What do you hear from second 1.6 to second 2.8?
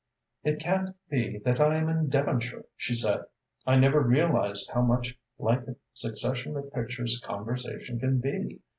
am in Devonshire,"